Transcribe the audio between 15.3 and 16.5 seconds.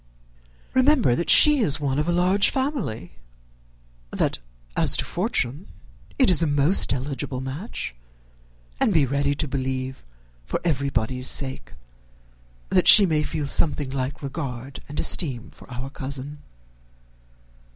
for our cousin."